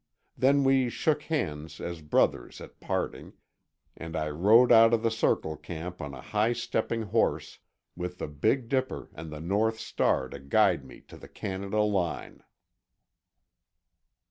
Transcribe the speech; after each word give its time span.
Then 0.35 0.63
we 0.63 0.89
shook 0.89 1.21
hands 1.21 1.79
as 1.79 2.01
brothers 2.01 2.59
at 2.59 2.79
parting, 2.79 3.33
and 3.95 4.15
I 4.15 4.31
rode 4.31 4.71
out 4.71 4.95
of 4.95 5.03
the 5.03 5.11
Circle 5.11 5.55
camp 5.57 6.01
on 6.01 6.11
a 6.15 6.21
high 6.21 6.53
stepping 6.53 7.03
horse, 7.03 7.59
with 7.95 8.17
the 8.17 8.27
Big 8.27 8.67
Dipper 8.67 9.11
and 9.13 9.31
the 9.31 9.39
North 9.39 9.77
Star 9.79 10.27
to 10.29 10.39
guide 10.39 10.83
me 10.83 11.01
to 11.01 11.17
the 11.17 11.29
Canada 11.29 11.81
line. 11.81 12.43